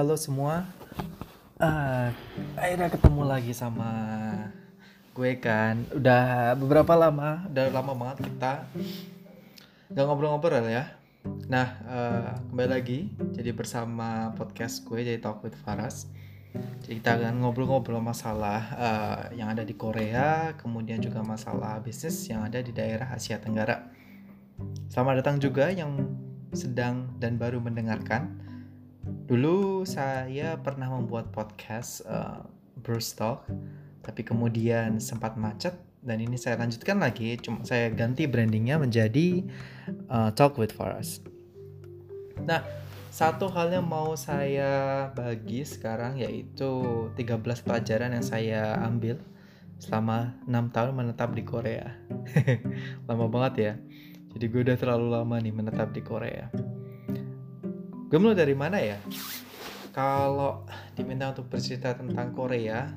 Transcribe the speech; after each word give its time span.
Halo 0.00 0.16
semua. 0.16 0.64
Uh, 1.60 2.08
Akhirnya 2.56 2.88
ketemu 2.88 3.20
lagi 3.20 3.52
sama 3.52 3.92
gue 5.12 5.36
kan. 5.36 5.76
Udah 5.92 6.56
beberapa 6.56 6.96
lama, 6.96 7.44
udah 7.52 7.68
lama 7.68 7.92
banget 7.92 8.24
kita 8.32 8.64
Gak 9.92 10.04
ngobrol-ngobrol 10.08 10.72
ya. 10.72 10.96
Nah, 11.52 11.84
uh, 11.84 12.32
kembali 12.48 12.80
lagi 12.80 13.12
Jadi 13.12 13.52
bersama 13.52 14.32
podcast 14.40 14.88
gue, 14.88 15.04
jadi 15.04 15.20
Talk 15.20 15.44
with 15.44 15.60
Faras. 15.60 16.08
Jadi 16.80 17.04
kita 17.04 17.20
akan 17.20 17.44
ngobrol-ngobrol 17.44 18.00
masalah 18.00 18.60
uh, 18.80 19.22
yang 19.36 19.52
ada 19.52 19.68
di 19.68 19.76
Korea 19.76 20.56
Kemudian 20.56 21.04
juga 21.04 21.20
masalah 21.20 21.76
bisnis 21.84 22.24
yang 22.24 22.48
ada 22.48 22.64
di 22.64 22.72
daerah 22.72 23.12
Asia 23.12 23.36
Tenggara. 23.36 23.84
Selamat 24.88 25.20
datang 25.20 25.36
juga 25.36 25.68
yang 25.68 25.92
sedang 26.56 27.20
dan 27.20 27.36
baru 27.36 27.60
mendengarkan 27.60 28.48
Dulu 29.04 29.88
saya 29.88 30.60
pernah 30.60 30.92
membuat 30.92 31.32
podcast 31.32 32.04
uh, 32.04 32.44
Talk, 33.16 33.48
tapi 34.04 34.20
kemudian 34.24 35.00
sempat 35.00 35.36
macet 35.36 35.76
dan 36.00 36.20
ini 36.20 36.36
saya 36.36 36.60
lanjutkan 36.60 37.00
lagi. 37.00 37.36
Cuma 37.40 37.64
saya 37.64 37.88
ganti 37.92 38.28
brandingnya 38.28 38.80
menjadi 38.80 39.44
uh, 40.08 40.32
Talk 40.36 40.60
with 40.60 40.72
Faras. 40.72 41.24
Nah, 42.44 42.64
satu 43.10 43.50
hal 43.52 43.74
yang 43.74 43.86
mau 43.88 44.16
saya 44.16 45.08
bagi 45.12 45.66
sekarang 45.66 46.20
yaitu 46.20 47.10
13 47.16 47.42
pelajaran 47.66 48.16
yang 48.16 48.24
saya 48.24 48.80
ambil 48.86 49.20
selama 49.80 50.36
6 50.44 50.76
tahun 50.76 50.92
menetap 50.92 51.32
di 51.32 51.42
Korea. 51.42 51.96
lama 53.08 53.26
banget 53.32 53.54
ya. 53.56 53.72
Jadi 54.30 54.44
gue 54.46 54.60
udah 54.62 54.76
terlalu 54.78 55.06
lama 55.10 55.36
nih 55.42 55.50
menetap 55.50 55.90
di 55.90 56.02
Korea. 56.06 56.69
Gue 58.10 58.18
mulai 58.18 58.42
dari 58.42 58.58
mana 58.58 58.82
ya? 58.82 58.98
Kalau 59.94 60.66
diminta 60.98 61.30
untuk 61.30 61.46
bercerita 61.46 61.94
tentang 61.94 62.34
Korea, 62.34 62.90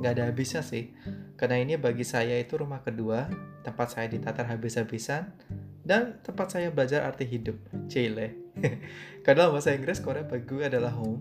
nggak 0.00 0.12
ada 0.16 0.32
habisnya 0.32 0.64
sih. 0.64 0.96
Karena 1.36 1.60
ini 1.60 1.76
bagi 1.76 2.08
saya 2.08 2.40
itu 2.40 2.56
rumah 2.56 2.80
kedua, 2.80 3.28
tempat 3.60 3.92
saya 3.92 4.08
ditatar 4.08 4.48
habis-habisan, 4.48 5.28
dan 5.84 6.24
tempat 6.24 6.56
saya 6.56 6.72
belajar 6.72 7.04
arti 7.04 7.28
hidup. 7.28 7.60
Cile. 7.92 8.32
Karena 9.28 9.44
dalam 9.44 9.60
bahasa 9.60 9.76
Inggris, 9.76 10.00
Korea 10.00 10.24
bagi 10.24 10.48
gue 10.48 10.64
adalah 10.64 10.96
home. 10.96 11.20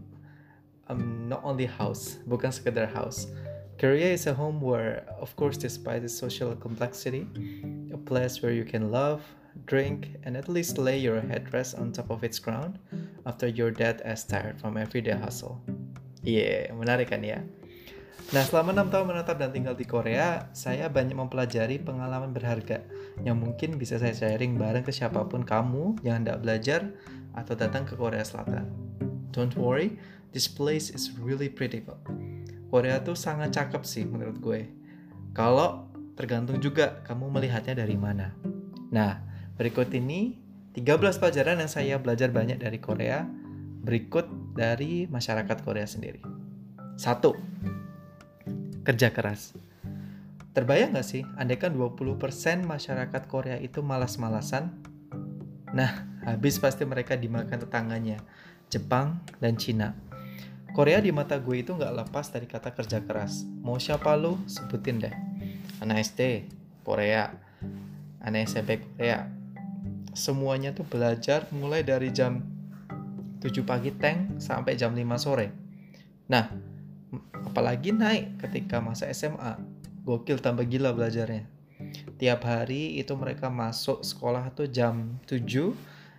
Um, 0.88 1.28
not 1.28 1.44
only 1.44 1.68
house, 1.68 2.24
bukan 2.24 2.56
sekedar 2.56 2.88
house. 2.88 3.28
Korea 3.76 4.16
is 4.16 4.32
a 4.32 4.36
home 4.38 4.64
where, 4.64 5.04
of 5.20 5.36
course, 5.36 5.60
despite 5.60 6.08
its 6.08 6.16
social 6.16 6.56
complexity, 6.56 7.28
a 7.92 8.00
place 8.00 8.40
where 8.40 8.56
you 8.56 8.64
can 8.64 8.96
love, 8.96 9.28
drink, 9.68 10.16
and 10.24 10.40
at 10.40 10.48
least 10.48 10.80
lay 10.80 10.96
your 10.96 11.20
headrest 11.20 11.76
on 11.76 11.92
top 11.92 12.08
of 12.08 12.24
its 12.24 12.40
ground 12.40 12.80
after 13.26 13.50
your 13.50 13.74
dead 13.74 14.02
as 14.06 14.24
tired 14.24 14.58
from 14.62 14.78
everyday 14.78 15.18
hustle. 15.18 15.62
Iya, 16.26 16.70
yeah, 16.70 16.74
menarik 16.74 17.14
kan 17.14 17.22
ya? 17.22 17.46
Nah, 18.34 18.42
selama 18.42 18.74
6 18.74 18.90
tahun 18.90 19.06
menetap 19.06 19.38
dan 19.38 19.54
tinggal 19.54 19.78
di 19.78 19.86
Korea, 19.86 20.50
saya 20.58 20.90
banyak 20.90 21.14
mempelajari 21.14 21.78
pengalaman 21.78 22.34
berharga 22.34 22.82
yang 23.22 23.38
mungkin 23.38 23.78
bisa 23.78 24.02
saya 24.02 24.18
sharing 24.18 24.58
bareng 24.58 24.82
ke 24.82 24.90
siapa 24.90 25.22
pun 25.30 25.46
kamu 25.46 26.02
yang 26.02 26.26
hendak 26.26 26.42
belajar 26.42 26.90
atau 27.38 27.54
datang 27.54 27.86
ke 27.86 27.94
Korea 27.94 28.26
Selatan. 28.26 28.66
Don't 29.30 29.54
worry, 29.54 30.02
this 30.34 30.50
place 30.50 30.90
is 30.90 31.14
really 31.22 31.52
pretty 31.52 31.86
kok. 31.86 32.02
Korea 32.74 32.98
tuh 33.06 33.14
sangat 33.14 33.54
cakep 33.54 33.86
sih 33.86 34.10
menurut 34.10 34.42
gue. 34.42 34.74
Kalau 35.38 35.94
tergantung 36.18 36.58
juga 36.58 37.06
kamu 37.06 37.30
melihatnya 37.30 37.78
dari 37.78 37.94
mana. 37.94 38.34
Nah, 38.90 39.36
Berikut 39.56 39.88
ini 39.96 40.36
13 40.76 41.24
pelajaran 41.24 41.64
yang 41.64 41.72
saya 41.72 41.96
belajar 42.04 42.36
banyak 42.36 42.60
dari 42.60 42.84
Korea 42.84 43.24
berikut 43.80 44.28
dari 44.60 45.08
masyarakat 45.08 45.64
Korea 45.64 45.88
sendiri. 45.88 46.20
Satu, 47.00 47.32
kerja 48.84 49.08
keras. 49.16 49.56
Terbayang 50.52 51.00
gak 51.00 51.08
sih, 51.08 51.24
andaikan 51.40 51.72
20% 51.72 52.68
masyarakat 52.68 53.24
Korea 53.32 53.56
itu 53.56 53.80
malas-malasan? 53.80 54.76
Nah, 55.72 56.12
habis 56.28 56.60
pasti 56.60 56.84
mereka 56.84 57.16
dimakan 57.16 57.56
tetangganya, 57.56 58.20
Jepang 58.68 59.24
dan 59.40 59.56
Cina. 59.56 59.96
Korea 60.76 61.00
di 61.00 61.16
mata 61.16 61.40
gue 61.40 61.56
itu 61.56 61.72
gak 61.72 62.04
lepas 62.04 62.36
dari 62.36 62.52
kata 62.52 62.76
kerja 62.76 63.00
keras. 63.00 63.48
Mau 63.64 63.80
siapa 63.80 64.12
lu, 64.20 64.36
sebutin 64.44 65.00
deh. 65.00 65.16
Anak 65.80 66.04
SD, 66.04 66.52
Korea. 66.84 67.32
Anak 68.20 68.52
SMP, 68.52 68.84
Korea 68.84 69.35
semuanya 70.16 70.72
tuh 70.72 70.88
belajar 70.88 71.46
mulai 71.52 71.84
dari 71.84 72.10
jam 72.10 72.40
7 73.44 73.52
pagi 73.68 73.92
tank 73.94 74.40
sampai 74.42 74.74
jam 74.80 74.96
5 74.96 75.04
sore. 75.20 75.52
Nah, 76.32 76.50
apalagi 77.46 77.94
naik 77.94 78.42
ketika 78.42 78.82
masa 78.82 79.12
SMA. 79.12 79.60
Gokil 80.06 80.38
tambah 80.38 80.66
gila 80.66 80.94
belajarnya. 80.94 81.50
Tiap 82.22 82.42
hari 82.46 82.98
itu 82.98 83.14
mereka 83.18 83.52
masuk 83.52 84.06
sekolah 84.06 84.54
tuh 84.54 84.70
jam 84.70 85.20
7 85.28 85.74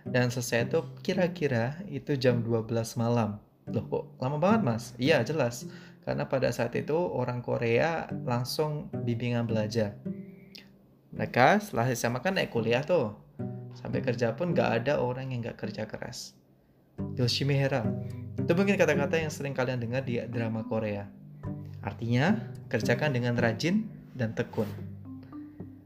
dan 0.07 0.31
selesai 0.31 0.71
tuh 0.71 0.83
kira-kira 1.03 1.81
itu 1.91 2.15
jam 2.15 2.43
12 2.43 2.67
malam. 2.99 3.39
Loh 3.67 3.83
kok 3.87 4.03
lama 4.23 4.37
banget 4.39 4.61
mas? 4.63 4.83
Iya 4.95 5.23
jelas. 5.23 5.67
Karena 6.07 6.23
pada 6.27 6.47
saat 6.55 6.71
itu 6.79 6.95
orang 6.95 7.43
Korea 7.43 8.07
langsung 8.23 8.87
bimbingan 8.91 9.43
belajar. 9.43 9.99
Mereka 11.11 11.59
setelah 11.59 11.91
SMA 11.91 12.19
kan 12.23 12.39
naik 12.39 12.51
kuliah 12.51 12.83
tuh 12.83 13.26
Sampai 13.77 14.01
kerja 14.01 14.33
pun 14.33 14.57
gak 14.57 14.83
ada 14.83 14.97
orang 14.97 15.29
yang 15.29 15.45
gak 15.45 15.61
kerja 15.61 15.85
keras. 15.85 16.33
Yoshimi 17.13 17.53
Hera. 17.53 17.85
Itu 18.41 18.57
mungkin 18.57 18.73
kata-kata 18.73 19.21
yang 19.21 19.29
sering 19.29 19.53
kalian 19.53 19.77
dengar 19.77 20.01
di 20.01 20.17
drama 20.33 20.65
Korea. 20.65 21.05
Artinya, 21.85 22.33
kerjakan 22.73 23.13
dengan 23.13 23.37
rajin 23.37 23.85
dan 24.17 24.33
tekun. 24.33 24.65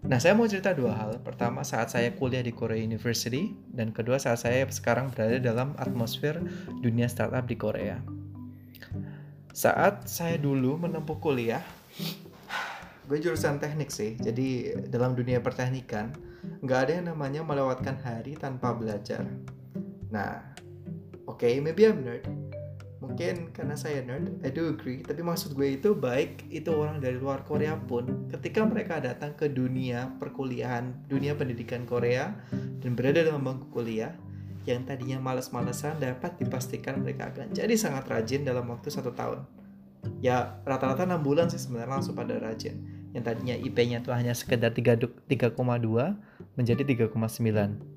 Nah, 0.01 0.17
saya 0.17 0.33
mau 0.33 0.47
cerita 0.47 0.71
dua 0.73 0.97
hal. 0.97 1.19
Pertama, 1.21 1.61
saat 1.61 1.91
saya 1.93 2.09
kuliah 2.15 2.41
di 2.41 2.55
Korea 2.55 2.79
University, 2.79 3.53
dan 3.69 3.93
kedua, 3.93 4.17
saat 4.17 4.41
saya 4.41 4.65
sekarang 4.71 5.11
berada 5.13 5.37
dalam 5.37 5.75
atmosfer 5.77 6.41
dunia 6.79 7.05
startup 7.05 7.45
di 7.45 7.59
Korea. 7.59 8.01
Saat 9.51 10.07
saya 10.07 10.39
dulu 10.39 10.79
menempuh 10.79 11.19
kuliah, 11.19 11.61
gue 13.05 13.17
jurusan 13.19 13.59
teknik 13.59 13.91
sih, 13.91 14.15
jadi 14.17 14.79
dalam 14.87 15.13
dunia 15.13 15.43
perteknikan, 15.43 16.15
nggak 16.61 16.79
ada 16.87 16.91
yang 17.01 17.07
namanya 17.09 17.41
melewatkan 17.41 17.97
hari 18.05 18.37
tanpa 18.37 18.77
belajar. 18.77 19.25
Nah, 20.13 20.53
oke, 21.25 21.41
okay, 21.41 21.57
maybe 21.57 21.89
I'm 21.89 22.05
nerd. 22.05 22.29
Mungkin 23.01 23.49
karena 23.49 23.73
saya 23.73 24.05
nerd, 24.05 24.45
I 24.45 24.53
do 24.53 24.69
agree. 24.69 25.01
Tapi 25.01 25.25
maksud 25.25 25.57
gue 25.57 25.81
itu 25.81 25.97
baik 25.97 26.53
itu 26.53 26.69
orang 26.69 27.01
dari 27.01 27.17
luar 27.17 27.41
Korea 27.41 27.73
pun, 27.73 28.29
ketika 28.29 28.61
mereka 28.61 29.01
datang 29.01 29.33
ke 29.33 29.49
dunia 29.49 30.13
perkuliahan, 30.21 31.09
dunia 31.09 31.33
pendidikan 31.33 31.89
Korea, 31.89 32.29
dan 32.53 32.93
berada 32.93 33.25
dalam 33.25 33.41
bangku 33.41 33.73
kuliah, 33.73 34.13
yang 34.69 34.85
tadinya 34.85 35.17
males-malesan 35.17 35.97
dapat 35.97 36.37
dipastikan 36.37 37.01
mereka 37.01 37.33
akan 37.33 37.49
jadi 37.49 37.73
sangat 37.73 38.05
rajin 38.05 38.45
dalam 38.45 38.69
waktu 38.69 38.93
satu 38.93 39.09
tahun. 39.17 39.41
Ya 40.21 40.61
rata-rata 40.61 41.09
6 41.09 41.25
bulan 41.25 41.49
sih 41.49 41.57
sebenarnya 41.57 41.97
langsung 41.97 42.13
pada 42.13 42.37
rajin 42.37 43.00
yang 43.11 43.23
tadinya 43.23 43.55
IP-nya 43.55 43.99
itu 43.99 44.11
hanya 44.15 44.31
sekedar 44.31 44.71
3,2 44.71 45.27
menjadi 46.55 46.81
3,9. 46.83 47.91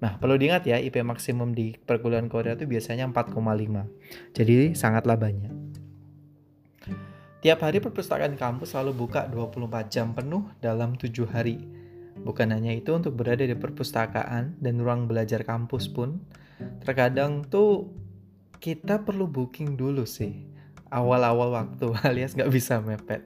Nah, 0.00 0.16
perlu 0.16 0.40
diingat 0.40 0.64
ya, 0.64 0.80
IP 0.80 1.04
maksimum 1.04 1.52
di 1.52 1.76
perguruan 1.76 2.32
Korea 2.32 2.56
itu 2.56 2.64
biasanya 2.64 3.04
4,5. 3.12 3.84
Jadi 4.32 4.72
sangatlah 4.72 5.20
banyak. 5.20 5.52
Tiap 7.40 7.60
hari 7.64 7.80
perpustakaan 7.80 8.36
kampus 8.36 8.76
selalu 8.76 9.08
buka 9.08 9.24
24 9.28 9.92
jam 9.92 10.12
penuh 10.12 10.44
dalam 10.60 10.96
7 10.96 11.24
hari. 11.28 11.60
Bukan 12.20 12.52
hanya 12.52 12.76
itu 12.76 12.92
untuk 12.92 13.16
berada 13.16 13.44
di 13.44 13.56
perpustakaan 13.56 14.60
dan 14.60 14.74
ruang 14.76 15.08
belajar 15.08 15.40
kampus 15.40 15.88
pun, 15.88 16.20
terkadang 16.84 17.48
tuh 17.48 17.88
kita 18.60 19.04
perlu 19.04 19.24
booking 19.24 19.76
dulu 19.76 20.04
sih. 20.04 20.48
Awal-awal 20.92 21.48
waktu 21.56 21.86
alias 22.08 22.36
nggak 22.36 22.52
bisa 22.52 22.80
mepet. 22.84 23.24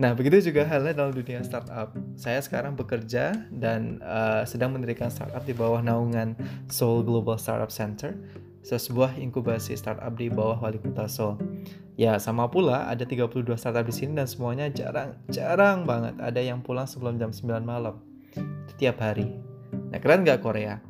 Nah, 0.00 0.16
begitu 0.16 0.48
juga 0.48 0.64
halnya 0.64 0.96
dalam 0.96 1.12
dunia 1.12 1.44
startup. 1.44 1.92
Saya 2.16 2.40
sekarang 2.40 2.72
bekerja 2.72 3.36
dan 3.52 4.00
uh, 4.00 4.40
sedang 4.48 4.72
mendirikan 4.72 5.12
startup 5.12 5.44
di 5.44 5.52
bawah 5.52 5.84
naungan 5.84 6.32
Seoul 6.72 7.04
Global 7.04 7.36
Startup 7.36 7.68
Center, 7.68 8.16
sebuah 8.64 9.20
inkubasi 9.20 9.76
startup 9.76 10.16
di 10.16 10.32
bawah 10.32 10.56
wali 10.56 10.80
kota 10.80 11.04
Seoul. 11.04 11.36
Ya, 12.00 12.16
sama 12.16 12.48
pula 12.48 12.88
ada 12.88 13.04
32 13.04 13.44
startup 13.60 13.84
di 13.84 13.92
sini 13.92 14.16
dan 14.16 14.24
semuanya 14.24 14.72
jarang-jarang 14.72 15.84
banget 15.84 16.16
ada 16.24 16.40
yang 16.40 16.64
pulang 16.64 16.88
sebelum 16.88 17.20
jam 17.20 17.28
9 17.28 17.60
malam. 17.60 18.00
Tiap 18.80 18.96
hari. 18.96 19.28
Nah, 19.92 20.00
keren 20.00 20.24
nggak 20.24 20.40
Korea? 20.40 20.80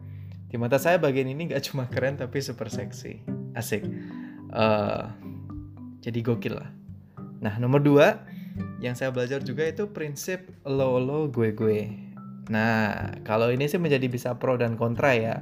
Di 0.46 0.54
mata 0.60 0.78
saya 0.78 1.02
bagian 1.02 1.26
ini 1.26 1.50
nggak 1.50 1.64
cuma 1.66 1.90
keren 1.90 2.14
tapi 2.14 2.38
super 2.38 2.70
seksi. 2.70 3.18
Asik. 3.58 3.82
Uh, 4.54 5.10
jadi 5.98 6.22
gokil 6.22 6.54
lah. 6.54 6.70
Nah, 7.42 7.58
nomor 7.58 7.82
dua, 7.82 8.22
yang 8.82 8.98
saya 8.98 9.14
belajar 9.14 9.38
juga 9.46 9.62
itu 9.62 9.86
prinsip 9.88 10.42
lo 10.66 10.98
lo 10.98 11.30
gue 11.30 11.54
gue. 11.54 11.80
Nah, 12.50 13.14
kalau 13.22 13.54
ini 13.54 13.70
sih 13.70 13.78
menjadi 13.78 14.10
bisa 14.10 14.34
pro 14.34 14.58
dan 14.58 14.74
kontra 14.74 15.14
ya. 15.14 15.38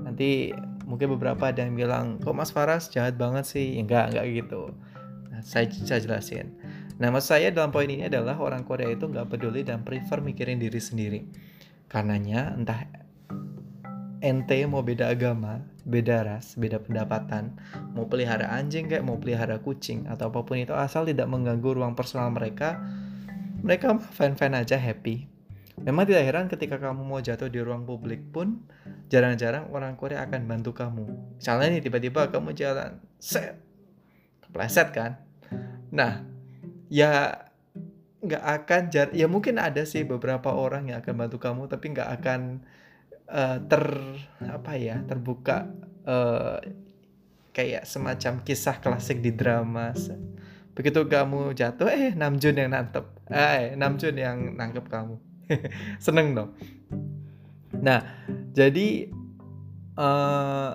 Nanti 0.00 0.56
mungkin 0.88 1.12
beberapa 1.14 1.52
ada 1.52 1.60
yang 1.60 1.76
bilang 1.76 2.16
kok 2.18 2.32
Mas 2.32 2.48
Faras 2.48 2.88
jahat 2.88 3.20
banget 3.20 3.44
sih? 3.44 3.76
Enggak 3.76 4.16
enggak 4.16 4.24
gitu. 4.32 4.72
Nah, 5.28 5.44
saya 5.44 5.68
saya 5.68 6.00
jelasin. 6.00 6.56
Nah 6.96 7.12
maksud 7.12 7.36
saya 7.36 7.52
dalam 7.52 7.68
poin 7.68 7.90
ini 7.90 8.08
adalah 8.08 8.40
orang 8.40 8.64
Korea 8.64 8.88
itu 8.88 9.04
nggak 9.04 9.28
peduli 9.28 9.66
dan 9.66 9.84
prefer 9.84 10.24
mikirin 10.24 10.56
diri 10.56 10.80
sendiri. 10.80 11.20
Karenanya 11.92 12.56
entah 12.56 12.88
ente 14.22 14.62
mau 14.70 14.86
beda 14.86 15.10
agama 15.10 15.66
beda 15.82 16.22
ras 16.22 16.54
beda 16.54 16.78
pendapatan 16.78 17.58
mau 17.92 18.06
pelihara 18.06 18.54
anjing 18.54 18.86
kayak 18.86 19.02
mau 19.02 19.18
pelihara 19.18 19.58
kucing 19.58 20.06
atau 20.06 20.30
apa 20.30 20.46
pun 20.46 20.62
itu 20.62 20.72
asal 20.72 21.02
tidak 21.02 21.26
mengganggu 21.26 21.74
ruang 21.74 21.98
personal 21.98 22.30
mereka 22.30 22.78
mereka 23.66 23.98
fan-fan 23.98 24.54
aja 24.54 24.78
happy 24.78 25.32
Memang 25.80 26.04
tidak 26.04 26.22
heran 26.28 26.46
ketika 26.46 26.76
kamu 26.76 27.02
mau 27.02 27.18
jatuh 27.18 27.48
di 27.48 27.58
ruang 27.58 27.88
publik 27.88 28.20
pun 28.30 28.60
jarang-jarang 29.08 29.72
orang 29.72 29.96
Korea 29.98 30.22
akan 30.28 30.44
bantu 30.44 30.76
kamu. 30.76 31.08
Misalnya 31.40 31.74
nih 31.74 31.82
tiba-tiba 31.82 32.28
kamu 32.28 32.52
jalan, 32.52 33.02
set, 33.16 33.58
kepleset 34.46 34.92
kan. 34.94 35.18
Nah, 35.90 36.22
ya 36.86 37.40
nggak 38.22 38.44
akan 38.62 38.82
jar 38.94 39.10
ya 39.10 39.26
mungkin 39.26 39.58
ada 39.58 39.82
sih 39.82 40.06
beberapa 40.06 40.54
orang 40.54 40.94
yang 40.94 41.02
akan 41.02 41.26
bantu 41.26 41.42
kamu 41.42 41.66
tapi 41.66 41.90
nggak 41.90 42.22
akan 42.22 42.62
uh, 43.32 43.58
ter 43.64 43.84
apa 44.44 44.72
ya 44.76 45.00
terbuka 45.08 45.72
uh, 46.04 46.60
kayak 47.56 47.88
semacam 47.88 48.44
kisah 48.44 48.76
klasik 48.80 49.24
di 49.24 49.32
drama 49.32 49.92
begitu 50.72 51.04
kamu 51.04 51.52
jatuh 51.52 51.88
eh 51.88 52.12
Namjoon 52.16 52.56
yang 52.56 52.72
nangkep. 52.72 53.04
Eh 53.28 53.76
Namjoon 53.76 54.16
yang 54.16 54.38
nangkep 54.56 54.88
kamu. 54.88 55.16
Seneng 56.04 56.32
dong. 56.32 56.50
Nah 57.76 58.00
jadi 58.56 59.12
uh, 60.00 60.72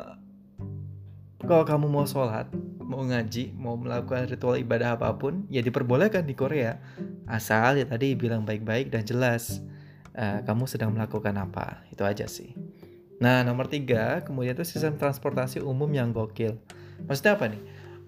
kalau 1.41 1.65
kamu 1.65 1.85
mau 1.89 2.05
sholat 2.05 2.49
mau 2.77 3.03
ngaji 3.03 3.57
mau 3.57 3.75
melakukan 3.75 4.31
ritual 4.31 4.55
ibadah 4.61 4.95
apa 4.95 5.17
pun 5.17 5.49
ya 5.49 5.65
diperbolehkan 5.65 6.29
di 6.29 6.37
Korea. 6.37 6.77
Asal 7.25 7.81
ya 7.81 7.85
tadi 7.89 8.13
bilang 8.13 8.45
baik-baik 8.45 8.93
dan 8.93 9.01
jelas 9.01 9.59
uh, 10.17 10.41
kamu 10.43 10.65
sedang 10.65 10.91
melakukan 10.91 11.37
apa? 11.37 11.85
Itu 11.93 12.03
aja 12.03 12.25
sih. 12.25 12.57
Nah 13.21 13.45
nomor 13.45 13.69
tiga 13.69 14.25
kemudian 14.25 14.57
itu 14.57 14.65
sistem 14.65 14.97
transportasi 14.97 15.61
umum 15.61 15.87
yang 15.93 16.09
gokil. 16.09 16.57
Maksudnya 17.05 17.37
apa 17.37 17.45
nih? 17.53 17.61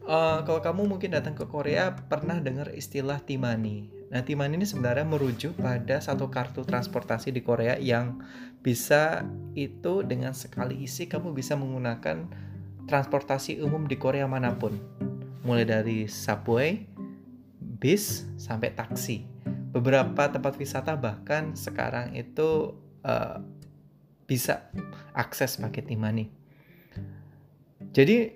Uh, 0.10 0.42
kalau 0.42 0.58
kamu 0.66 0.90
mungkin 0.90 1.14
datang 1.14 1.38
ke 1.38 1.46
Korea 1.46 1.94
pernah 1.94 2.42
dengar 2.42 2.74
istilah 2.74 3.22
timani. 3.22 3.94
Nah, 4.10 4.26
Timan 4.26 4.50
ini 4.50 4.66
sebenarnya 4.66 5.06
merujuk 5.06 5.54
pada 5.62 6.02
satu 6.02 6.34
kartu 6.34 6.66
transportasi 6.66 7.30
di 7.30 7.46
Korea 7.46 7.78
yang 7.78 8.26
bisa 8.66 9.22
itu 9.54 10.02
dengan 10.02 10.34
sekali 10.34 10.82
isi 10.82 11.06
kamu 11.06 11.30
bisa 11.38 11.54
menggunakan 11.54 12.26
transportasi 12.90 13.62
umum 13.62 13.86
di 13.86 14.02
Korea 14.02 14.26
mana 14.26 14.58
pun. 14.58 14.82
Mulai 15.46 15.66
dari 15.70 15.98
subway, 16.10 16.90
bis, 17.62 18.26
sampai 18.42 18.74
taksi. 18.74 19.30
Beberapa 19.70 20.30
tempat 20.30 20.58
wisata 20.58 20.98
bahkan 20.98 21.54
sekarang 21.54 22.18
itu 22.18 22.74
uh, 23.06 23.38
bisa 24.26 24.70
akses 25.14 25.62
pakai 25.62 25.86
Timani. 25.86 26.26
Jadi 27.90 28.34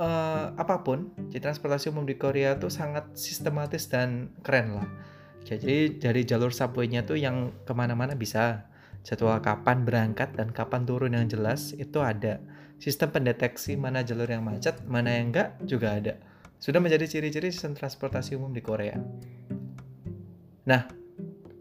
uh, 0.00 0.52
apa 0.56 0.84
pun, 0.84 1.12
di 1.28 1.40
transportasi 1.40 1.92
umum 1.92 2.04
di 2.04 2.16
Korea 2.16 2.56
itu 2.56 2.68
sangat 2.72 3.16
sistematis 3.16 3.88
dan 3.88 4.32
keren 4.40 4.76
lah 4.76 4.88
jadi 5.44 5.92
dari 6.00 6.24
jalur 6.24 6.50
subway-nya 6.50 7.04
tuh 7.04 7.20
yang 7.20 7.52
ke 7.68 7.72
mana-mana 7.76 8.16
bisa. 8.16 8.64
Jadwal 9.04 9.44
kapan 9.44 9.84
berangkat 9.84 10.32
dan 10.32 10.48
kapan 10.48 10.88
turun 10.88 11.12
yang 11.12 11.28
jelas 11.28 11.76
itu 11.76 12.00
ada. 12.00 12.40
Sistem 12.80 13.12
pendeteksi 13.12 13.76
mana 13.76 14.00
jalur 14.00 14.24
yang 14.24 14.40
macet, 14.40 14.80
mana 14.88 15.12
yang 15.20 15.28
enggak 15.28 15.60
juga 15.68 16.00
ada. 16.00 16.16
Sudah 16.56 16.80
menjadi 16.80 17.04
ciri-ciri 17.04 17.52
sistem 17.52 17.76
transportasi 17.76 18.40
umum 18.40 18.56
di 18.56 18.64
Korea. 18.64 18.96
Nah, 20.64 20.88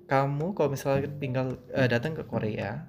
kamu 0.07 0.55
kalau 0.55 0.69
misalnya 0.71 1.11
tinggal 1.19 1.59
uh, 1.75 1.88
datang 1.88 2.15
ke 2.15 2.23
Korea, 2.27 2.83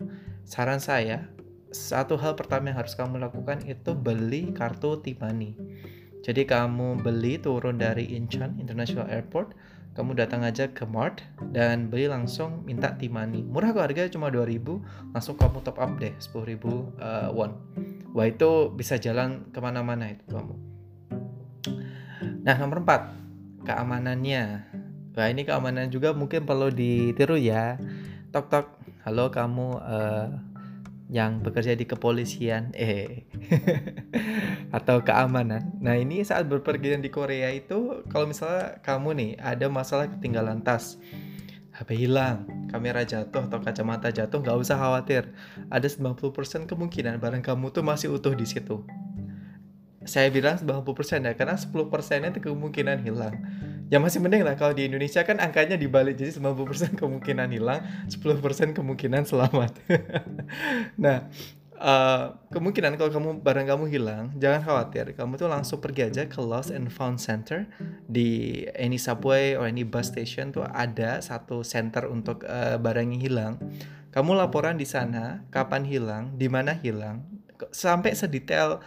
saran 0.46 0.82
saya 0.82 1.30
satu 1.74 2.14
hal 2.14 2.38
pertama 2.38 2.70
yang 2.70 2.78
harus 2.78 2.94
kamu 2.94 3.18
lakukan 3.18 3.66
itu 3.66 3.98
beli 3.98 4.54
kartu 4.54 5.02
Timani. 5.02 5.58
Jadi 6.24 6.46
kamu 6.48 7.04
beli 7.04 7.36
turun 7.36 7.76
dari 7.76 8.14
Incheon 8.16 8.56
International 8.56 9.10
Airport, 9.10 9.52
kamu 9.94 10.18
datang 10.18 10.42
aja 10.42 10.66
ke 10.74 10.82
Mart 10.88 11.22
dan 11.54 11.86
beli 11.86 12.10
langsung 12.10 12.66
minta 12.66 12.98
timani 12.98 13.46
murah 13.46 13.70
kok 13.70 13.86
harganya 13.86 14.10
cuma 14.10 14.26
2000 14.26 15.14
langsung 15.14 15.38
kamu 15.38 15.62
top 15.62 15.78
up 15.78 15.94
deh 16.02 16.10
10.000 16.18 16.34
uh, 16.34 16.50
eh, 16.50 17.28
won. 17.30 17.54
Wah 18.10 18.26
itu 18.26 18.74
bisa 18.74 18.98
jalan 18.98 19.46
ke 19.54 19.58
mana-mana 19.62 20.10
itu 20.10 20.26
kamu. 20.26 20.54
Nah 22.42 22.54
nomor 22.58 22.82
4 22.82 23.66
keamanannya 23.70 24.42
wah 25.14 25.30
ini 25.30 25.46
keamanan 25.46 25.88
juga 25.88 26.10
mungkin 26.10 26.42
perlu 26.42 26.74
ditiru 26.74 27.38
ya 27.38 27.78
tok 28.34 28.46
tok 28.50 28.66
halo 29.06 29.30
kamu 29.30 29.78
uh, 29.78 30.28
yang 31.12 31.38
bekerja 31.44 31.78
di 31.78 31.86
kepolisian 31.86 32.72
eh 32.72 33.28
atau 34.76 35.04
keamanan. 35.04 35.76
Nah, 35.78 35.94
ini 36.00 36.24
saat 36.24 36.48
berpergian 36.48 37.04
di 37.04 37.12
Korea 37.12 37.52
itu 37.52 38.02
kalau 38.08 38.26
misalnya 38.26 38.80
kamu 38.80 39.08
nih 39.14 39.30
ada 39.38 39.68
masalah 39.68 40.08
ketinggalan 40.08 40.64
tas, 40.64 40.96
HP 41.76 42.08
hilang, 42.08 42.48
kamera 42.72 43.04
jatuh 43.04 43.46
atau 43.46 43.60
kacamata 43.60 44.08
jatuh, 44.10 44.40
nggak 44.42 44.58
usah 44.58 44.80
khawatir. 44.80 45.30
Ada 45.68 45.86
90% 45.86 46.66
kemungkinan 46.66 47.20
barang 47.20 47.44
kamu 47.44 47.70
tuh 47.70 47.84
masih 47.84 48.10
utuh 48.16 48.32
di 48.32 48.48
situ. 48.48 48.82
Saya 50.08 50.32
bilang 50.32 50.56
90% 50.58 51.30
ya, 51.30 51.32
karena 51.36 51.54
10% 51.54 52.32
itu 52.32 52.40
kemungkinan 52.42 53.04
hilang 53.04 53.36
ya 53.92 54.00
masih 54.00 54.20
mending 54.20 54.44
lah 54.44 54.56
kalau 54.56 54.72
di 54.72 54.88
Indonesia 54.88 55.20
kan 55.24 55.40
angkanya 55.40 55.76
dibalik 55.76 56.16
jadi 56.16 56.32
90% 56.32 56.96
kemungkinan 57.00 57.48
hilang 57.52 57.80
10% 58.08 58.76
kemungkinan 58.76 59.22
selamat. 59.28 59.72
Nah 61.04 61.28
uh, 61.78 62.38
kemungkinan 62.48 62.96
kalau 62.96 63.10
kamu 63.12 63.30
barang 63.44 63.66
kamu 63.68 63.84
hilang 63.92 64.24
jangan 64.40 64.60
khawatir. 64.64 65.12
Kamu 65.14 65.36
tuh 65.36 65.50
langsung 65.50 65.78
pergi 65.84 66.08
aja 66.08 66.22
ke 66.26 66.40
Lost 66.40 66.72
and 66.72 66.88
Found 66.88 67.20
Center 67.20 67.68
di 68.08 68.62
any 68.74 68.96
subway 68.96 69.58
or 69.58 69.68
any 69.68 69.84
bus 69.84 70.10
station 70.10 70.50
tuh 70.54 70.64
ada 70.64 71.20
satu 71.20 71.60
center 71.66 72.08
untuk 72.08 72.46
uh, 72.48 72.80
barang 72.80 73.14
yang 73.14 73.22
hilang. 73.22 73.52
Kamu 74.14 74.38
laporan 74.38 74.78
di 74.78 74.86
sana 74.86 75.42
kapan 75.50 75.82
hilang 75.82 76.38
di 76.38 76.46
mana 76.46 76.78
hilang 76.78 77.26
sampai 77.74 78.14
sedetail 78.14 78.78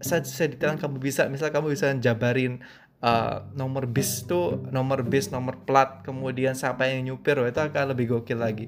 sedetail 0.00 0.76
yang 0.76 0.80
kamu 0.80 1.00
bisa. 1.00 1.24
Misal 1.32 1.48
kamu 1.48 1.72
bisa 1.72 1.90
jabarin 1.96 2.60
uh, 3.06 3.46
nomor 3.54 3.86
bis 3.86 4.26
tuh 4.26 4.66
nomor 4.74 5.06
bis 5.06 5.30
nomor 5.30 5.62
plat 5.62 6.02
kemudian 6.02 6.58
siapa 6.58 6.90
yang 6.90 7.06
nyupir 7.06 7.38
itu 7.46 7.60
akan 7.62 7.94
lebih 7.94 8.18
gokil 8.18 8.42
lagi 8.42 8.66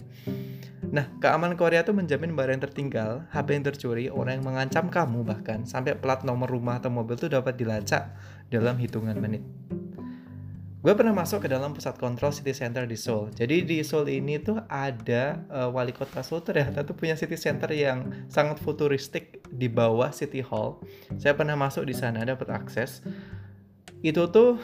nah 0.88 1.10
keamanan 1.18 1.58
Korea 1.58 1.82
tuh 1.82 1.92
menjamin 1.92 2.32
barang 2.32 2.54
yang 2.54 2.64
tertinggal 2.64 3.10
HP 3.34 3.58
yang 3.58 3.64
tercuri 3.66 4.04
orang 4.08 4.40
yang 4.40 4.46
mengancam 4.46 4.86
kamu 4.88 5.26
bahkan 5.26 5.66
sampai 5.66 5.98
plat 5.98 6.22
nomor 6.22 6.46
rumah 6.46 6.78
atau 6.78 6.88
mobil 6.88 7.18
tuh 7.18 7.28
dapat 7.28 7.58
dilacak 7.58 8.14
dalam 8.48 8.78
hitungan 8.78 9.18
menit 9.18 9.42
gue 10.78 10.94
pernah 10.94 11.10
masuk 11.10 11.42
ke 11.42 11.48
dalam 11.50 11.74
pusat 11.74 11.98
kontrol 11.98 12.30
city 12.30 12.54
center 12.54 12.86
di 12.86 12.94
Seoul. 12.94 13.34
Jadi 13.34 13.66
di 13.66 13.82
Seoul 13.82 14.14
ini 14.14 14.38
tuh 14.38 14.62
ada 14.70 15.42
uh, 15.50 15.68
wali 15.74 15.90
kota 15.90 16.22
Seoul 16.22 16.46
ternyata 16.46 16.86
tuh 16.86 16.94
punya 16.94 17.18
city 17.18 17.34
center 17.34 17.66
yang 17.74 18.30
sangat 18.30 18.62
futuristik 18.62 19.42
di 19.50 19.66
bawah 19.66 20.14
City 20.14 20.38
Hall. 20.38 20.78
Saya 21.18 21.34
pernah 21.34 21.58
masuk 21.58 21.82
di 21.82 21.98
sana 21.98 22.22
dapat 22.22 22.46
akses 22.54 23.02
itu 24.02 24.22
tuh 24.30 24.58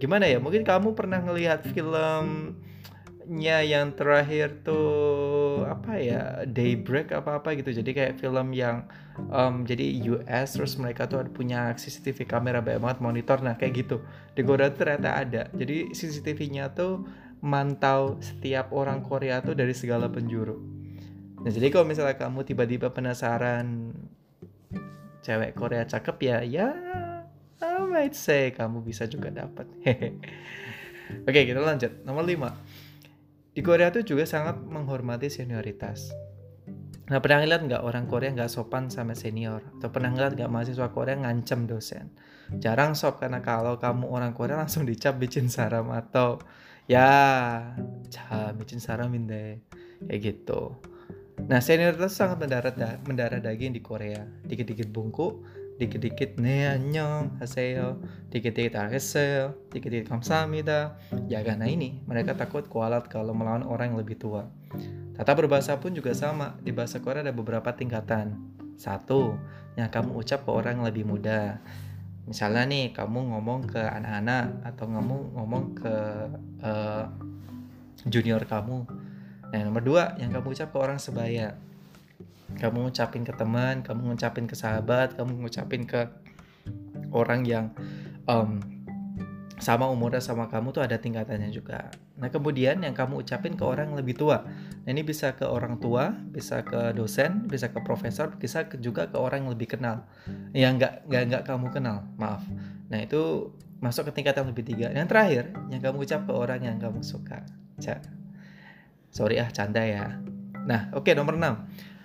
gimana 0.00 0.24
ya 0.24 0.40
mungkin 0.40 0.64
kamu 0.64 0.96
pernah 0.96 1.20
ngelihat 1.20 1.60
filmnya 1.76 3.58
yang 3.60 3.92
terakhir 3.92 4.64
tuh 4.64 5.66
apa 5.68 5.92
ya 6.00 6.22
Daybreak 6.48 7.12
apa 7.12 7.42
apa 7.42 7.52
gitu. 7.58 7.68
Jadi 7.74 7.90
kayak 7.92 8.14
film 8.16 8.56
yang 8.56 8.88
um, 9.28 9.68
jadi 9.68 9.84
US 10.16 10.56
terus 10.56 10.80
mereka 10.80 11.04
tuh 11.04 11.20
punya 11.28 11.76
CCTV 11.76 12.24
kamera 12.24 12.64
banyak 12.64 12.80
banget 12.80 12.98
monitor. 13.04 13.38
Nah 13.44 13.60
kayak 13.60 13.84
gitu. 13.84 14.00
Di 14.32 14.40
Korea 14.40 14.72
ternyata 14.72 15.20
ada. 15.20 15.42
Jadi 15.52 15.92
CCTV-nya 15.92 16.72
tuh 16.72 17.04
mantau 17.44 18.16
setiap 18.24 18.72
orang 18.72 19.04
Korea 19.04 19.44
tuh 19.44 19.52
dari 19.52 19.76
segala 19.76 20.08
penjuru. 20.08 20.56
Nah 21.44 21.50
jadi 21.52 21.68
kalau 21.68 21.84
misalnya 21.88 22.16
kamu 22.16 22.44
tiba-tiba 22.48 22.88
penasaran 22.92 23.92
cewek 25.20 25.52
Korea 25.52 25.84
cakep 25.84 26.16
ya 26.24 26.38
ya 26.40 26.68
might 27.88 28.16
say 28.16 28.50
kamu 28.50 28.84
bisa 28.84 29.06
juga 29.06 29.30
dapat. 29.30 29.64
Oke, 31.28 31.40
kita 31.46 31.60
lanjut. 31.60 32.02
Nomor 32.04 32.24
5. 32.26 32.50
Di 33.50 33.60
Korea 33.66 33.90
tuh 33.90 34.06
juga 34.06 34.24
sangat 34.24 34.62
menghormati 34.62 35.26
senioritas. 35.26 36.14
Nah, 37.10 37.18
pernah 37.18 37.42
ngeliat 37.42 37.66
nggak 37.66 37.82
orang 37.82 38.06
Korea 38.06 38.30
nggak 38.30 38.46
sopan 38.46 38.86
sama 38.86 39.18
senior? 39.18 39.66
Atau 39.82 39.90
pernah 39.90 40.14
ngeliat 40.14 40.38
nggak 40.38 40.46
mahasiswa 40.46 40.88
Korea 40.94 41.18
ngancem 41.18 41.66
dosen? 41.66 42.14
Jarang 42.62 42.94
sob, 42.94 43.18
karena 43.18 43.42
kalau 43.42 43.82
kamu 43.82 44.06
orang 44.06 44.30
Korea 44.30 44.54
langsung 44.54 44.86
dicap 44.86 45.18
bikin 45.18 45.50
saram 45.50 45.90
atau 45.90 46.38
ya, 46.86 47.10
ca 48.14 48.54
bikin 48.54 48.78
saram 48.78 49.10
deh. 49.10 49.58
Kayak 50.06 50.20
gitu. 50.22 50.78
Nah, 51.50 51.58
senioritas 51.58 52.14
sangat 52.14 52.46
mendarat 52.46 52.74
da 52.78 53.02
mendarah 53.02 53.42
daging 53.42 53.74
di 53.74 53.82
Korea. 53.82 54.22
Dikit-dikit 54.46 54.94
bungkuk, 54.94 55.42
dikit-dikit 55.80 56.36
neanyong, 56.36 57.40
haseyo, 57.40 58.04
dikit-dikit 58.28 58.76
haseyo, 58.76 59.56
dikit-dikit 59.72 60.12
kamsamida. 60.12 61.00
Ya 61.26 61.40
karena 61.40 61.64
ini, 61.64 62.04
mereka 62.04 62.36
takut 62.36 62.68
kualat 62.68 63.08
kalau 63.08 63.32
melawan 63.32 63.64
orang 63.64 63.96
yang 63.96 63.98
lebih 64.04 64.20
tua. 64.20 64.44
Tata 65.16 65.32
berbahasa 65.32 65.80
pun 65.80 65.96
juga 65.96 66.12
sama. 66.12 66.60
Di 66.60 66.70
bahasa 66.76 67.00
Korea 67.00 67.24
ada 67.24 67.32
beberapa 67.32 67.72
tingkatan. 67.72 68.36
Satu, 68.76 69.40
yang 69.80 69.88
kamu 69.88 70.20
ucap 70.20 70.44
ke 70.44 70.50
orang 70.52 70.80
yang 70.80 70.86
lebih 70.86 71.08
muda. 71.08 71.56
Misalnya 72.28 72.68
nih, 72.68 72.92
kamu 72.92 73.32
ngomong 73.32 73.64
ke 73.64 73.80
anak-anak 73.80 74.60
atau 74.68 74.84
kamu 74.84 75.16
ngomong 75.40 75.64
ke 75.72 75.94
uh, 76.60 77.08
junior 78.04 78.44
kamu 78.44 78.84
Nah, 79.50 79.66
nomor 79.66 79.82
dua, 79.82 80.14
yang 80.22 80.30
kamu 80.30 80.54
ucap 80.54 80.70
ke 80.70 80.78
orang 80.78 81.02
sebaya. 81.02 81.58
Kamu 82.60 82.92
ngucapin 82.92 83.24
ke 83.24 83.32
teman, 83.32 83.80
kamu 83.80 84.12
ngucapin 84.12 84.44
ke 84.44 84.52
sahabat, 84.52 85.16
kamu 85.16 85.40
ngucapin 85.40 85.88
ke 85.88 86.06
orang 87.10 87.48
yang 87.48 87.72
um, 88.28 88.60
sama 89.60 89.88
umurnya 89.92 90.24
sama 90.24 90.48
kamu 90.48 90.72
tuh 90.72 90.84
ada 90.84 90.96
tingkatannya 90.96 91.52
juga. 91.52 91.92
Nah, 92.16 92.32
kemudian 92.32 92.80
yang 92.80 92.96
kamu 92.96 93.20
ucapin 93.24 93.56
ke 93.56 93.64
orang 93.64 93.92
lebih 93.92 94.16
tua. 94.16 94.44
Nah, 94.84 94.88
ini 94.88 95.04
bisa 95.04 95.36
ke 95.36 95.44
orang 95.44 95.76
tua, 95.76 96.12
bisa 96.12 96.64
ke 96.64 96.96
dosen, 96.96 97.44
bisa 97.44 97.68
ke 97.68 97.80
profesor, 97.84 98.32
bisa 98.40 98.64
juga 98.80 99.12
ke 99.12 99.20
orang 99.20 99.44
yang 99.44 99.52
lebih 99.52 99.76
kenal. 99.76 100.08
Yang 100.56 100.72
nggak 100.80 100.94
nggak 101.08 101.22
nggak 101.28 101.42
kamu 101.44 101.66
kenal, 101.76 102.08
maaf. 102.16 102.44
Nah, 102.88 103.04
itu 103.04 103.52
masuk 103.84 104.08
ke 104.12 104.20
tingkat 104.20 104.36
yang 104.40 104.48
lebih 104.48 104.64
tiga. 104.64 104.88
Yang 104.92 105.08
terakhir, 105.12 105.44
yang 105.68 105.80
kamu 105.84 105.96
ucap 106.08 106.20
ke 106.24 106.32
orang 106.32 106.60
yang 106.64 106.76
kamu 106.80 107.04
suka. 107.04 107.44
Sorry 109.12 109.36
ah, 109.42 109.48
canda 109.52 109.84
ya. 109.84 110.20
Nah, 110.64 110.88
oke 110.96 111.10
okay, 111.10 111.12
nomor 111.12 111.36
6. 111.36 111.99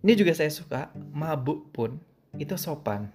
Ini 0.00 0.12
juga 0.16 0.32
saya 0.32 0.48
suka, 0.48 0.88
mabuk 1.12 1.68
pun 1.76 2.00
itu 2.40 2.56
sopan. 2.56 3.12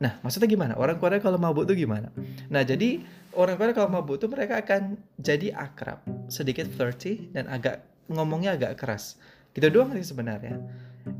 Nah, 0.00 0.20
maksudnya 0.24 0.48
gimana? 0.48 0.72
Orang 0.76 0.96
Korea 0.96 1.20
kalau 1.20 1.36
mabuk 1.36 1.68
tuh 1.68 1.76
gimana? 1.76 2.08
Nah, 2.48 2.64
jadi 2.64 3.04
orang 3.36 3.56
Korea 3.60 3.74
kalau 3.76 3.90
mabuk 3.92 4.16
tuh 4.16 4.28
mereka 4.32 4.60
akan 4.60 4.96
jadi 5.20 5.52
akrab, 5.52 6.00
sedikit 6.32 6.68
flirty 6.68 7.28
dan 7.32 7.48
agak 7.48 7.84
ngomongnya 8.08 8.56
agak 8.56 8.80
keras. 8.80 9.20
Gitu 9.54 9.70
doang 9.70 9.94
sih 9.94 10.02
sebenarnya. 10.04 10.58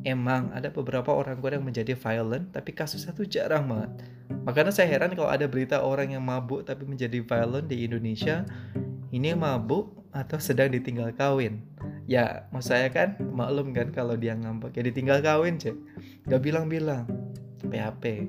Emang 0.02 0.50
ada 0.56 0.72
beberapa 0.72 1.12
orang 1.12 1.36
Korea 1.38 1.60
yang 1.60 1.68
menjadi 1.68 1.92
violent, 1.94 2.50
tapi 2.50 2.72
kasusnya 2.72 3.12
tuh 3.12 3.28
jarang 3.28 3.68
banget. 3.68 4.08
Makanya 4.48 4.72
saya 4.72 4.88
heran 4.88 5.12
kalau 5.12 5.28
ada 5.28 5.44
berita 5.44 5.84
orang 5.84 6.16
yang 6.16 6.24
mabuk 6.24 6.64
tapi 6.64 6.88
menjadi 6.88 7.20
violent 7.20 7.68
di 7.68 7.84
Indonesia. 7.84 8.48
Ini 9.14 9.36
mabuk 9.36 9.92
atau 10.10 10.40
sedang 10.40 10.72
ditinggal 10.72 11.14
kawin. 11.14 11.62
Ya, 12.04 12.44
mau 12.52 12.60
saya 12.60 12.92
kan 12.92 13.16
maklum 13.32 13.72
kan 13.72 13.88
kalau 13.88 14.12
dia 14.14 14.36
ngambek 14.36 14.76
ya 14.76 14.82
ditinggal 14.84 15.24
kawin 15.24 15.56
cek. 15.56 15.76
Gak 16.28 16.42
bilang-bilang. 16.44 17.08
PHP. 17.64 18.28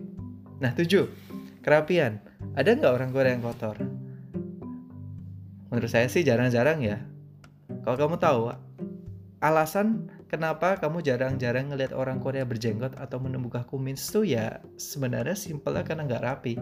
Nah 0.64 0.72
tujuh, 0.72 1.12
kerapian. 1.60 2.24
Ada 2.56 2.80
nggak 2.80 2.94
orang 2.96 3.12
Korea 3.12 3.36
yang 3.36 3.44
kotor? 3.44 3.76
Menurut 5.68 5.92
saya 5.92 6.08
sih 6.08 6.24
jarang-jarang 6.24 6.80
ya. 6.80 7.04
Kalau 7.84 7.98
kamu 8.00 8.16
tahu, 8.16 8.56
alasan 9.44 10.08
kenapa 10.32 10.80
kamu 10.80 11.04
jarang-jarang 11.04 11.70
ngeliat 11.70 11.92
orang 11.92 12.24
Korea 12.24 12.48
berjenggot 12.48 12.96
atau 12.96 13.20
menumbuhkan 13.20 13.68
kumis 13.68 14.08
tuh 14.08 14.24
ya 14.24 14.64
sebenarnya 14.80 15.36
simpelnya 15.36 15.84
karena 15.84 16.08
nggak 16.08 16.24
rapi. 16.24 16.56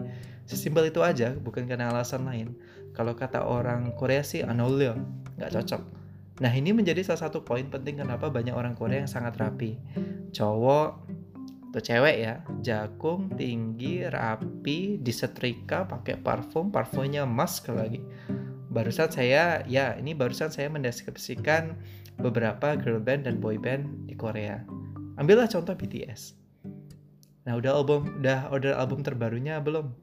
Sesimpel 0.50 0.90
itu 0.90 1.00
aja, 1.00 1.30
bukan 1.32 1.70
karena 1.70 1.94
alasan 1.94 2.26
lain. 2.26 2.58
Kalau 2.90 3.14
kata 3.14 3.46
orang 3.46 3.94
Korea 3.94 4.26
sih 4.26 4.42
anolio, 4.42 4.98
nggak 5.38 5.52
cocok. 5.54 6.03
Nah 6.42 6.50
ini 6.50 6.74
menjadi 6.74 7.06
salah 7.06 7.30
satu 7.30 7.46
poin 7.46 7.70
penting 7.70 8.02
kenapa 8.02 8.26
banyak 8.26 8.50
orang 8.50 8.74
Korea 8.74 9.06
yang 9.06 9.10
sangat 9.10 9.38
rapi. 9.38 9.78
Cowok 10.34 10.90
atau 11.70 11.82
cewek 11.82 12.16
ya, 12.22 12.34
jagung, 12.62 13.34
tinggi, 13.34 14.06
rapi, 14.06 14.98
disetrika, 15.02 15.86
pakai 15.86 16.18
parfum, 16.22 16.70
parfumnya 16.70 17.26
mask 17.26 17.70
lagi. 17.74 17.98
Barusan 18.70 19.10
saya, 19.10 19.62
ya 19.66 19.94
ini 19.98 20.14
barusan 20.14 20.50
saya 20.50 20.70
mendeskripsikan 20.70 21.74
beberapa 22.18 22.78
girl 22.78 23.02
band 23.02 23.26
dan 23.26 23.42
boy 23.42 23.58
band 23.58 24.06
di 24.06 24.14
Korea. 24.14 24.62
Ambillah 25.18 25.50
contoh 25.50 25.74
BTS. 25.74 26.34
Nah 27.46 27.58
udah 27.58 27.74
album, 27.74 28.22
udah 28.22 28.50
order 28.54 28.74
album 28.74 29.02
terbarunya 29.02 29.58
belum? 29.58 29.94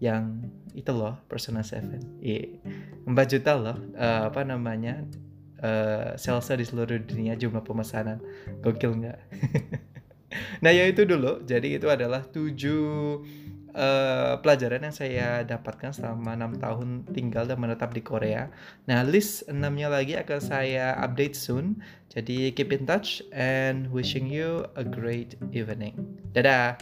Yang 0.00 0.48
itu 0.78 0.94
loh 0.94 1.18
Persona 1.26 1.66
7 1.66 2.22
iya 2.22 2.54
4 3.02 3.10
juta 3.26 3.58
loh 3.58 3.76
uh, 3.98 4.30
apa 4.30 4.46
namanya 4.46 5.02
uh, 5.62 6.14
salesnya 6.18 6.60
di 6.60 6.66
seluruh 6.66 6.98
dunia 7.02 7.34
jumlah 7.34 7.62
pemesanan 7.62 8.18
gokil 8.60 8.98
nggak 8.98 9.18
nah 10.64 10.70
ya 10.70 10.84
itu 10.86 11.08
dulu 11.08 11.42
jadi 11.46 11.80
itu 11.80 11.86
adalah 11.88 12.24
tujuh 12.26 13.22
uh, 13.78 14.34
pelajaran 14.42 14.82
yang 14.82 14.94
saya 14.94 15.28
dapatkan 15.46 15.94
selama 15.94 16.34
enam 16.34 16.52
tahun 16.58 17.06
tinggal 17.14 17.46
dan 17.46 17.62
menetap 17.62 17.94
di 17.94 18.02
Korea. 18.02 18.50
Nah, 18.90 19.06
list 19.06 19.46
enamnya 19.46 19.88
lagi 19.88 20.18
akan 20.18 20.40
saya 20.42 20.98
update 20.98 21.38
soon. 21.38 21.78
Jadi 22.10 22.50
keep 22.56 22.74
in 22.74 22.88
touch 22.88 23.22
and 23.30 23.86
wishing 23.94 24.26
you 24.26 24.66
a 24.74 24.84
great 24.84 25.38
evening. 25.54 25.94
Dadah. 26.34 26.80